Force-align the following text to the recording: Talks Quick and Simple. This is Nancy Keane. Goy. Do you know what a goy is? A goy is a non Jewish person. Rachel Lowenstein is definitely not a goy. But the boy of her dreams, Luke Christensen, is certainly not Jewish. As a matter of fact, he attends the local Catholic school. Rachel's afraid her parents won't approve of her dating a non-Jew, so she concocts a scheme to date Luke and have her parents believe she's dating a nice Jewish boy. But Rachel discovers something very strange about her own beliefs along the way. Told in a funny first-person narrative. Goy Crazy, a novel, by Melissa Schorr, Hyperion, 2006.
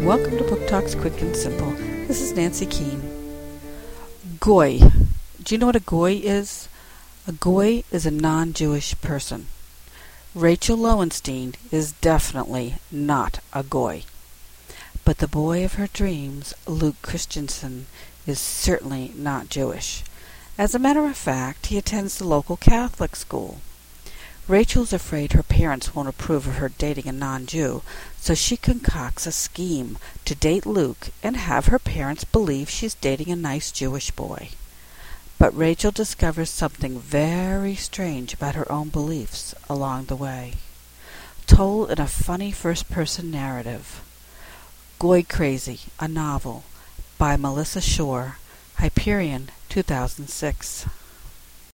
Talks 0.00 0.94
Quick 0.94 1.20
and 1.20 1.36
Simple. 1.36 1.72
This 2.08 2.22
is 2.22 2.32
Nancy 2.32 2.64
Keane. 2.64 3.02
Goy. 4.40 4.78
Do 5.42 5.54
you 5.54 5.58
know 5.58 5.66
what 5.66 5.76
a 5.76 5.80
goy 5.80 6.14
is? 6.14 6.68
A 7.26 7.32
goy 7.32 7.84
is 7.92 8.06
a 8.06 8.10
non 8.10 8.54
Jewish 8.54 8.98
person. 9.02 9.48
Rachel 10.34 10.78
Lowenstein 10.78 11.54
is 11.70 11.92
definitely 11.92 12.76
not 12.90 13.40
a 13.52 13.62
goy. 13.62 14.04
But 15.04 15.18
the 15.18 15.28
boy 15.28 15.64
of 15.64 15.74
her 15.74 15.86
dreams, 15.86 16.54
Luke 16.66 17.02
Christensen, 17.02 17.86
is 18.26 18.38
certainly 18.38 19.12
not 19.14 19.50
Jewish. 19.50 20.02
As 20.56 20.74
a 20.74 20.78
matter 20.78 21.04
of 21.04 21.16
fact, 21.16 21.66
he 21.66 21.76
attends 21.76 22.16
the 22.16 22.26
local 22.26 22.56
Catholic 22.56 23.14
school. 23.14 23.60
Rachel's 24.50 24.92
afraid 24.92 25.32
her 25.32 25.44
parents 25.44 25.94
won't 25.94 26.08
approve 26.08 26.48
of 26.48 26.56
her 26.56 26.68
dating 26.68 27.06
a 27.06 27.12
non-Jew, 27.12 27.82
so 28.18 28.34
she 28.34 28.56
concocts 28.56 29.24
a 29.24 29.30
scheme 29.30 29.96
to 30.24 30.34
date 30.34 30.66
Luke 30.66 31.10
and 31.22 31.36
have 31.36 31.66
her 31.66 31.78
parents 31.78 32.24
believe 32.24 32.68
she's 32.68 32.94
dating 32.94 33.30
a 33.30 33.36
nice 33.36 33.70
Jewish 33.70 34.10
boy. 34.10 34.48
But 35.38 35.56
Rachel 35.56 35.92
discovers 35.92 36.50
something 36.50 36.98
very 36.98 37.76
strange 37.76 38.34
about 38.34 38.56
her 38.56 38.70
own 38.72 38.88
beliefs 38.88 39.54
along 39.68 40.06
the 40.06 40.16
way. 40.16 40.54
Told 41.46 41.92
in 41.92 42.00
a 42.00 42.08
funny 42.08 42.50
first-person 42.50 43.30
narrative. 43.30 44.02
Goy 44.98 45.22
Crazy, 45.22 45.78
a 46.00 46.08
novel, 46.08 46.64
by 47.18 47.36
Melissa 47.36 47.80
Schorr, 47.80 48.38
Hyperion, 48.78 49.50
2006. 49.68 50.86